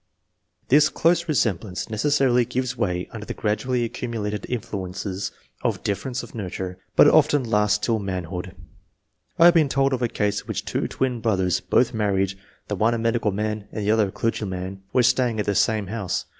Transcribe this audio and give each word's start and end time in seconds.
This 0.69 0.89
close 0.89 1.21
14 1.21 1.27
ENGLISH 1.27 1.27
MEN 1.27 1.29
OF 1.29 1.37
SCIENCE. 1.37 1.43
[chap. 1.43 1.45
resemblance 1.85 1.89
necessarily 1.91 2.45
gives 2.45 2.75
way 2.75 3.07
under 3.11 3.25
the 3.27 3.35
gradually 3.35 3.83
accumulated 3.83 4.47
influences 4.49 5.31
of 5.61 5.83
difference 5.83 6.23
of 6.23 6.33
nurture, 6.33 6.79
but 6.95 7.05
it 7.05 7.13
often 7.13 7.43
lasts 7.43 7.77
till 7.77 7.99
manhood. 7.99 8.55
I 9.37 9.45
have 9.45 9.53
been 9.53 9.69
told 9.69 9.93
of 9.93 10.01
a 10.01 10.07
case 10.07 10.41
in 10.41 10.47
which 10.47 10.65
two 10.65 10.87
twin 10.87 11.21
brothers, 11.21 11.59
both 11.59 11.93
married, 11.93 12.33
the 12.67 12.75
one 12.75 12.95
a 12.95 12.97
medical 12.97 13.29
man, 13.29 13.67
the 13.71 13.91
other 13.91 14.07
a 14.07 14.11
clergyman, 14.11 14.81
were 14.91 15.03
staying 15.03 15.39
at 15.39 15.45
the 15.45 15.53
same 15.53 15.85
house. 15.85 16.25